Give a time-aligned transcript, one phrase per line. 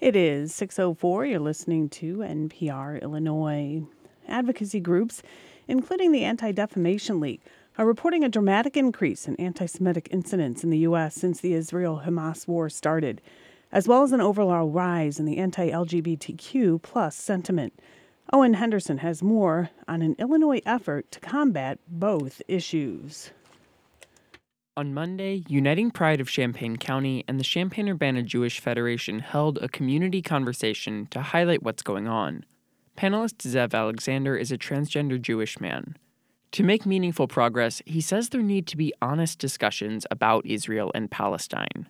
[0.00, 1.26] It is 604.
[1.26, 3.82] You're listening to NPR Illinois.
[4.26, 5.22] Advocacy groups,
[5.68, 7.42] including the Anti Defamation League,
[7.76, 11.14] are reporting a dramatic increase in anti Semitic incidents in the U.S.
[11.14, 13.20] since the Israel Hamas war started,
[13.72, 17.78] as well as an overall rise in the anti LGBTQ plus sentiment.
[18.32, 23.32] Owen Henderson has more on an Illinois effort to combat both issues.
[24.80, 29.68] On Monday, Uniting Pride of Champaign County and the Champaign Urbana Jewish Federation held a
[29.68, 32.46] community conversation to highlight what's going on.
[32.96, 35.98] Panelist Zev Alexander is a transgender Jewish man.
[36.52, 41.10] To make meaningful progress, he says there need to be honest discussions about Israel and
[41.10, 41.86] Palestine.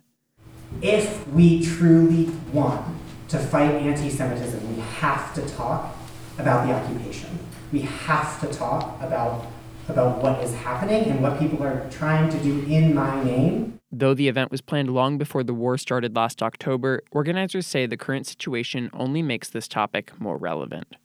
[0.81, 2.85] If we truly want
[3.29, 5.95] to fight anti Semitism, we have to talk
[6.37, 7.39] about the occupation.
[7.71, 9.45] We have to talk about,
[9.91, 13.79] about what is happening and what people are trying to do in my name.
[13.91, 17.97] Though the event was planned long before the war started last October, organizers say the
[17.97, 20.95] current situation only makes this topic more relevant.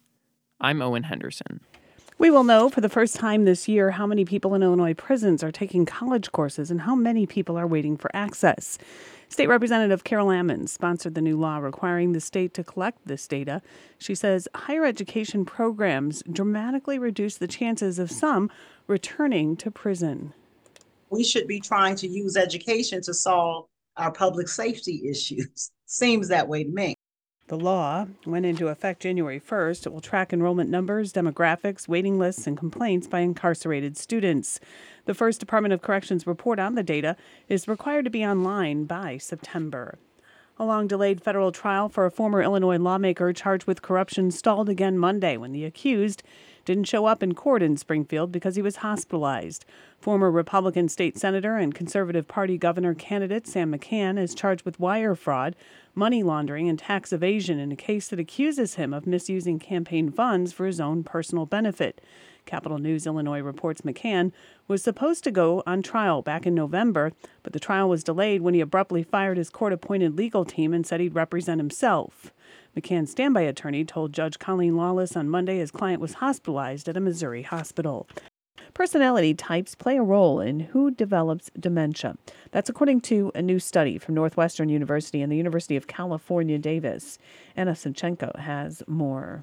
[0.61, 1.61] I'm Owen Henderson.
[2.19, 5.45] We will know for the first time this year how many people in Illinois prisons
[5.45, 8.79] are taking college courses and how many people are waiting for access.
[9.29, 13.61] State Representative Carol Ammons sponsored the new law requiring the state to collect this data.
[13.99, 18.51] She says higher education programs dramatically reduce the chances of some
[18.87, 20.33] returning to prison.
[21.11, 25.71] We should be trying to use education to solve our public safety issues.
[25.87, 26.97] Seems that way to me.
[27.49, 29.87] The law went into effect January 1st.
[29.87, 34.59] It will track enrollment numbers, demographics, waiting lists, and complaints by incarcerated students.
[35.05, 37.17] The first Department of Corrections report on the data
[37.49, 40.01] is required to be online by September.
[40.59, 44.99] A long delayed federal trial for a former Illinois lawmaker charged with corruption stalled again
[44.99, 46.25] Monday when the accused
[46.67, 49.65] didn't show up in court in Springfield because he was hospitalized.
[49.99, 55.15] Former Republican state senator and Conservative Party governor candidate Sam McCann is charged with wire
[55.15, 55.57] fraud,
[55.95, 60.53] money laundering, and tax evasion in a case that accuses him of misusing campaign funds
[60.53, 62.03] for his own personal benefit.
[62.47, 64.33] Capitol News Illinois reports McCann
[64.69, 67.13] was supposed to go on trial back in November,
[67.43, 70.87] but the trial was delayed when he abruptly fired his court appointed legal team and
[70.87, 72.33] said he'd represent himself.
[72.77, 77.01] McCann's standby attorney told Judge Colleen Lawless on Monday his client was hospitalized at a
[77.01, 78.09] Missouri hospital.
[78.75, 82.17] Personality types play a role in who develops dementia.
[82.51, 87.19] That's according to a new study from Northwestern University and the University of California, Davis.
[87.57, 89.43] Anna Savchenko has more.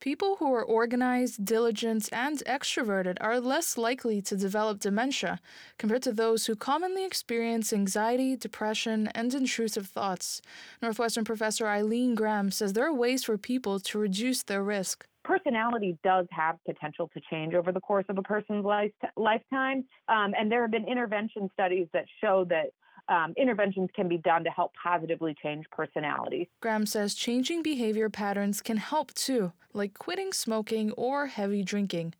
[0.00, 5.40] People who are organized, diligent, and extroverted are less likely to develop dementia
[5.76, 10.40] compared to those who commonly experience anxiety, depression, and intrusive thoughts.
[10.80, 15.06] Northwestern professor Eileen Graham says there are ways for people to reduce their risk.
[15.22, 20.32] Personality does have potential to change over the course of a person's life, lifetime, um,
[20.34, 22.70] and there have been intervention studies that show that
[23.08, 26.48] um, interventions can be done to help positively change personality.
[26.60, 32.14] Graham says changing behavior patterns can help too, like quitting smoking or heavy drinking.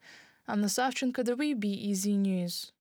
[0.49, 2.73] Anna Savchenko WBEZ News.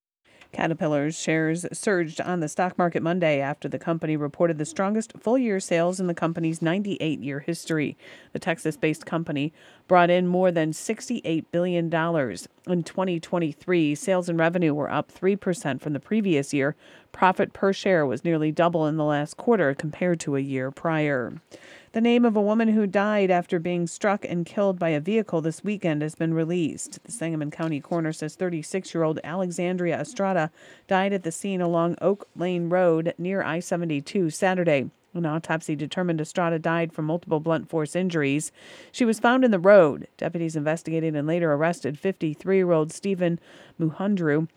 [0.52, 5.38] Caterpillar's shares surged on the stock market Monday after the company reported the strongest full
[5.38, 7.96] year sales in the company's 98 year history.
[8.34, 9.54] The Texas based company
[9.88, 11.90] brought in more than $68 billion.
[12.69, 16.75] In 2023, sales and revenue were up 3% from the previous year.
[17.12, 21.41] Profit per share was nearly double in the last quarter compared to a year prior.
[21.94, 25.41] The name of a woman who died after being struck and killed by a vehicle
[25.41, 27.03] this weekend has been released.
[27.03, 30.52] The Sangamon County coroner says 36 year old Alexandria Estrada
[30.88, 34.91] died at the scene along Oak Lane Road near I 72 Saturday.
[35.14, 38.52] An autopsy determined Estrada died from multiple blunt force injuries.
[38.92, 40.08] She was found in the road.
[40.18, 43.40] Deputies investigated and later arrested 53 year old Stephen
[43.80, 44.47] Muhundru.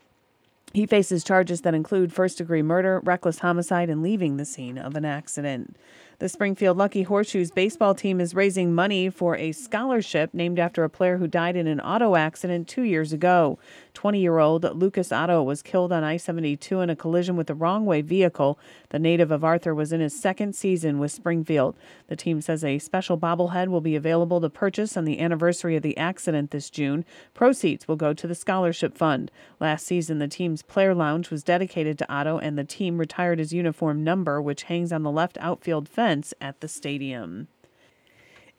[0.73, 4.95] He faces charges that include first degree murder, reckless homicide, and leaving the scene of
[4.95, 5.75] an accident.
[6.19, 10.89] The Springfield Lucky Horseshoes baseball team is raising money for a scholarship named after a
[10.89, 13.57] player who died in an auto accident two years ago.
[13.95, 17.55] 20 year old Lucas Otto was killed on I 72 in a collision with the
[17.55, 18.59] wrong way vehicle.
[18.89, 21.75] The native of Arthur was in his second season with Springfield.
[22.07, 25.81] The team says a special bobblehead will be available to purchase on the anniversary of
[25.81, 27.05] the accident this June.
[27.33, 29.31] Proceeds will go to the scholarship fund.
[29.59, 33.51] Last season, the team's player lounge was dedicated to Otto, and the team retired his
[33.51, 37.47] uniform number, which hangs on the left outfield fence at the stadium.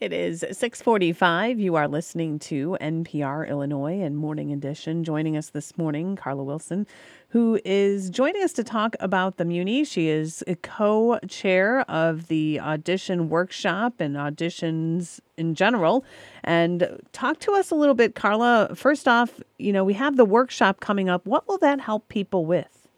[0.01, 1.61] It is 645.
[1.61, 5.05] You are listening to NPR Illinois and Morning Edition.
[5.05, 6.87] Joining us this morning, Carla Wilson,
[7.29, 9.85] who is joining us to talk about the Muni.
[9.85, 16.05] She is co-chair of the audition workshop and auditions in general.
[16.43, 18.75] And talk to us a little bit, Carla.
[18.75, 21.27] First off, you know, we have the workshop coming up.
[21.27, 22.89] What will that help people with?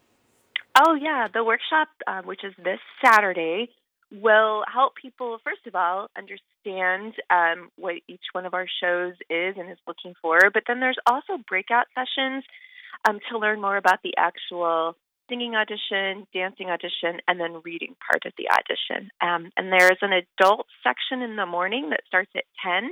[0.79, 1.27] Oh, yeah.
[1.33, 3.69] The workshop, uh, which is this Saturday,
[4.11, 9.55] will help people, first of all, understand um, what each one of our shows is
[9.57, 10.39] and is looking for.
[10.53, 12.43] But then there's also breakout sessions
[13.07, 14.95] um, to learn more about the actual
[15.29, 19.09] singing audition, dancing audition, and then reading part of the audition.
[19.21, 22.91] Um, and there's an adult section in the morning that starts at 10.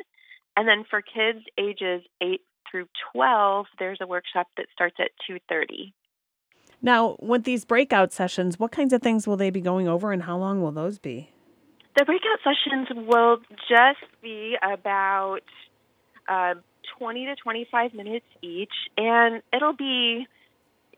[0.58, 5.94] And then for kids ages 8 through 12, there's a workshop that starts at 2:30.
[6.86, 10.22] Now, with these breakout sessions, what kinds of things will they be going over and
[10.22, 11.32] how long will those be?
[11.98, 13.38] The breakout sessions will
[13.68, 15.40] just be about
[16.30, 16.54] uh,
[17.00, 20.28] 20 to 25 minutes each, and it'll be,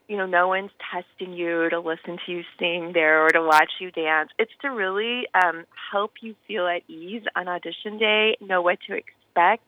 [0.09, 3.71] you know, no one's testing you to listen to you sing there or to watch
[3.79, 4.29] you dance.
[4.37, 8.93] It's to really um, help you feel at ease on audition day, know what to
[8.93, 9.63] expect,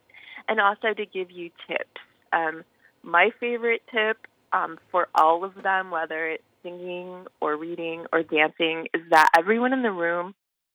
[0.49, 2.01] and also to give you tips.
[2.33, 2.65] Um,
[3.03, 4.17] my favorite tip
[4.53, 9.73] um, for all of them, whether it's singing or reading or dancing, is that everyone
[9.73, 10.33] in the room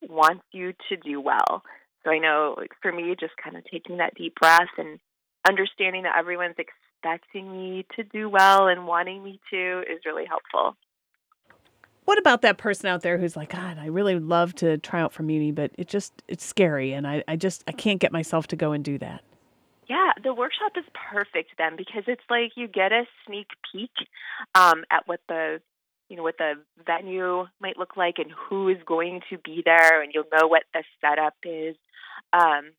[0.09, 1.63] wants you to do well.
[2.05, 4.99] So I know, like for me, just kind of taking that deep breath and
[5.47, 10.77] understanding that everyone's expecting me to do well and wanting me to is really helpful.
[12.05, 15.13] What about that person out there who's like, God, I really love to try out
[15.13, 18.47] for Muni, but it just it's scary and I, I just I can't get myself
[18.49, 19.23] to go and do that.
[19.89, 23.91] Yeah, the workshop is perfect then because it's like you get a sneak peek
[24.55, 25.61] um, at what the
[26.09, 26.55] you know what the
[26.87, 30.65] venue might look like and who is going to be there, and you'll know what
[30.73, 31.77] the setup is.
[32.33, 32.73] Um,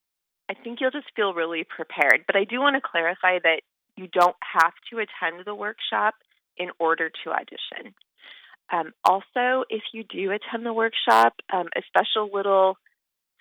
[0.50, 2.26] I think you'll just feel really prepared.
[2.28, 3.62] But I do want to clarify that
[3.98, 6.16] you don't have to attend the workshop
[6.58, 7.94] in order to audition.
[8.72, 12.78] Um, also, if you do attend the workshop, um, a special little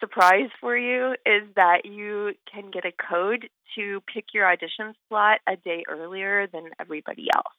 [0.05, 5.41] surprise for you is that you can get a code to pick your audition slot
[5.49, 7.55] a day earlier than everybody else.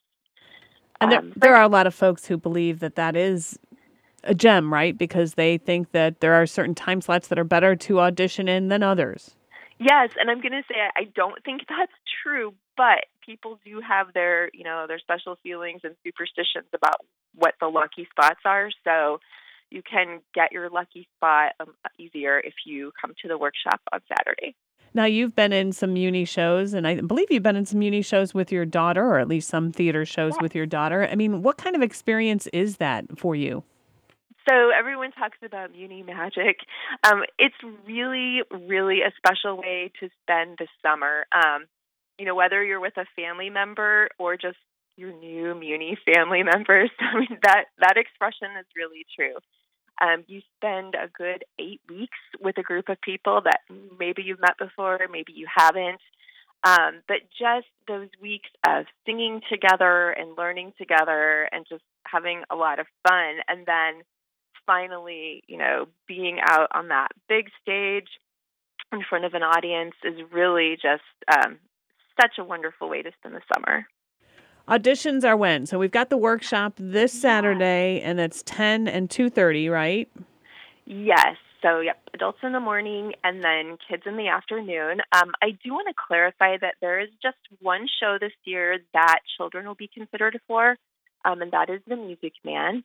[1.01, 3.59] And there, um, there are a lot of folks who believe that that is
[4.23, 4.97] a gem, right?
[4.97, 8.69] Because they think that there are certain time slots that are better to audition in
[8.69, 9.35] than others.
[9.79, 11.91] Yes, and I'm going to say I don't think that's
[12.23, 16.97] true, but people do have their, you know, their special feelings and superstitions about
[17.33, 18.69] what the lucky spots are.
[18.83, 19.19] So
[19.75, 23.99] you can get your lucky spot um, easier if you come to the workshop on
[24.07, 24.55] Saturday.
[24.93, 28.01] Now, you've been in some Muni shows, and I believe you've been in some Muni
[28.01, 31.05] shows with your daughter, or at least some theater shows with your daughter.
[31.11, 33.65] I mean, what kind of experience is that for you?
[34.47, 36.59] So, everyone talks about Muni magic.
[37.03, 37.55] Um, it's
[37.85, 41.25] really, really a special way to spend the summer.
[41.33, 41.65] Um,
[42.17, 44.57] you know, whether you're with a family member or just
[44.97, 46.89] your new Muni family members.
[46.99, 49.35] I mean, that, that expression is really true.
[50.01, 53.61] Um, you spend a good eight weeks with a group of people that
[53.97, 56.01] maybe you've met before, maybe you haven't.
[56.63, 62.55] Um, but just those weeks of singing together and learning together and just having a
[62.55, 63.35] lot of fun.
[63.47, 64.03] And then
[64.65, 68.07] finally, you know, being out on that big stage
[68.91, 71.59] in front of an audience is really just um,
[72.19, 73.85] such a wonderful way to spend the summer.
[74.67, 75.67] Auditions are when?
[75.67, 80.09] So we've got the workshop this Saturday, and it's ten and two thirty, right?
[80.85, 81.37] Yes.
[81.61, 85.01] So yep, adults in the morning, and then kids in the afternoon.
[85.11, 89.19] Um, I do want to clarify that there is just one show this year that
[89.37, 90.77] children will be considered for,
[91.25, 92.83] um, and that is the Music Man.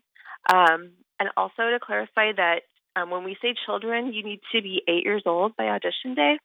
[0.52, 2.60] Um, and also to clarify that
[2.96, 6.38] um, when we say children, you need to be eight years old by audition day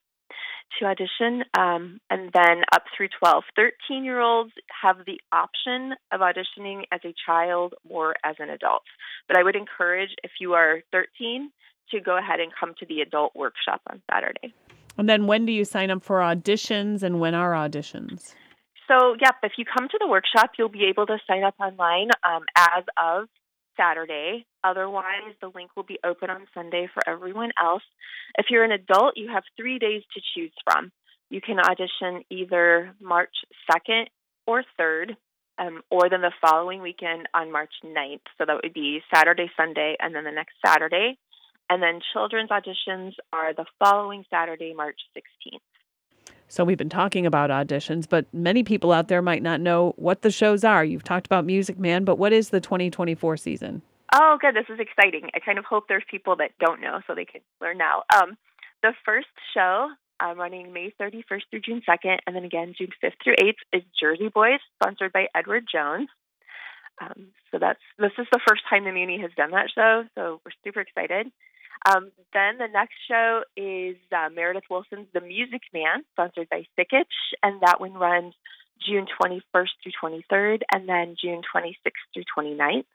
[0.80, 3.44] to audition, um, and then up through 12.
[3.56, 4.52] 13 year olds
[4.82, 8.84] have the option of auditioning as a child or as an adult.
[9.28, 11.52] But I would encourage, if you are 13,
[11.92, 14.54] to go ahead and come to the adult workshop on Saturday.
[14.98, 18.34] And then when do you sign up for auditions and when are auditions?
[18.88, 22.10] So, yep, if you come to the workshop, you'll be able to sign up online
[22.24, 23.28] um, as of
[23.78, 24.46] Saturday.
[24.66, 27.84] Otherwise, the link will be open on Sunday for everyone else.
[28.36, 30.92] If you're an adult, you have three days to choose from.
[31.30, 33.36] You can audition either March
[33.72, 34.06] 2nd
[34.48, 35.16] or 3rd,
[35.60, 38.22] um, or then the following weekend on March 9th.
[38.40, 41.18] So that would be Saturday, Sunday, and then the next Saturday.
[41.69, 45.60] And then children's auditions are the following Saturday, March 16th.
[46.48, 50.22] So we've been talking about auditions, but many people out there might not know what
[50.22, 50.84] the shows are.
[50.84, 53.81] You've talked about Music Man, but what is the 2024 season?
[54.14, 54.56] Oh, good.
[54.56, 55.30] This is exciting.
[55.33, 58.04] I kind of hope there's people that don't know so they can learn now.
[58.14, 58.38] Um,
[58.81, 59.90] the first show
[60.24, 63.83] uh, running May 31st through June 2nd, and then again June 5th through 8th, is
[64.00, 66.07] Jersey Boys, sponsored by Edward Jones.
[67.02, 70.40] Um, so that's this is the first time the Muni has done that show, so
[70.45, 71.28] we're super excited.
[71.85, 77.04] Um, then the next show is uh, Meredith Willson's The Music Man, sponsored by Sikich,
[77.44, 78.33] and that one runs
[78.88, 81.76] June 21st through 23rd, and then June 26th
[82.14, 82.85] through 29th.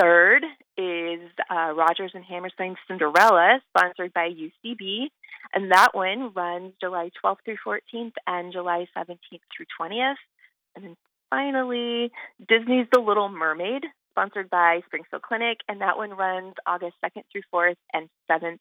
[0.00, 0.40] 3rd
[0.76, 5.08] is uh, Rodgers and Hammerstein Cinderella, sponsored by UCB.
[5.52, 9.18] And that one runs July 12th through 14th and July 17th
[9.56, 10.14] through 20th.
[10.74, 10.96] And then
[11.30, 12.10] finally,
[12.48, 15.58] Disney's The Little Mermaid, sponsored by Springfield Clinic.
[15.68, 18.58] And that one runs August 2nd through 4th and 7th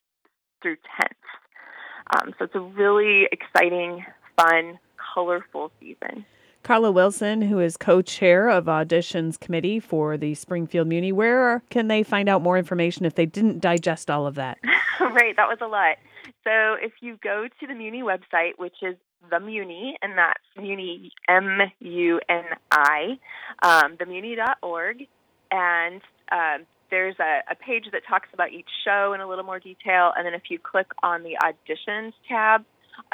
[0.61, 2.15] through 10th.
[2.15, 4.05] Um, so it's a really exciting,
[4.37, 4.77] fun,
[5.15, 6.25] colorful season.
[6.63, 11.89] Carla Wilson, who is co chair of Auditions Committee for the Springfield Muni, where can
[11.89, 14.57] they find out more information if they didn't digest all of that?
[15.01, 15.97] right, that was a lot.
[16.45, 18.95] So if you go to the Muni website, which is
[19.29, 23.17] the Muni, and that's Muni, M U N I,
[23.61, 25.03] um, themuni.org,
[25.51, 26.01] and
[26.31, 30.13] um, there's a, a page that talks about each show in a little more detail,
[30.15, 32.63] and then if you click on the auditions tab,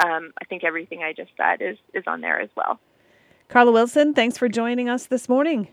[0.04, 2.78] um, I think everything I just said is, is on there as well.
[3.50, 5.66] Carla Wilson, thanks for joining us this morning.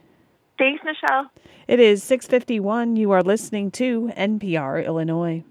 [0.58, 1.30] Thanks, Michelle.
[1.68, 2.96] It is 6:51.
[2.96, 5.44] You are listening to NPR Illinois.